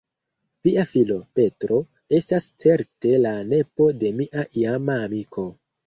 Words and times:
Via 0.67 0.85
filo, 0.91 1.17
Petro, 1.41 1.77
estas 2.21 2.49
certe 2.65 3.15
la 3.27 3.37
nepo 3.53 3.93
de 4.03 4.15
mia 4.21 4.51
iama 4.67 5.03
amiko. 5.09 5.51